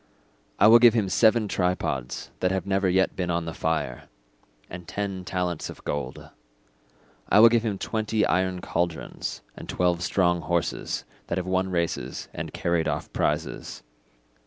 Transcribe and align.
I 0.57 0.65
will 0.65 0.79
give 0.79 0.95
him 0.95 1.09
seven 1.09 1.47
tripods 1.47 2.31
that 2.39 2.49
have 2.49 2.65
never 2.65 2.89
yet 2.89 3.15
been 3.15 3.29
on 3.29 3.45
the 3.45 3.53
fire, 3.53 4.05
and 4.67 4.87
ten 4.87 5.23
talents 5.23 5.69
of 5.69 5.83
gold. 5.83 6.31
I 7.29 7.39
will 7.39 7.49
give 7.49 7.61
him 7.61 7.77
twenty 7.77 8.25
iron 8.25 8.61
cauldrons 8.61 9.43
and 9.55 9.69
twelve 9.69 10.01
strong 10.01 10.41
horses 10.41 11.05
that 11.27 11.37
have 11.37 11.45
won 11.45 11.69
races 11.69 12.29
and 12.33 12.51
carried 12.51 12.87
off 12.87 13.13
prizes. 13.13 13.83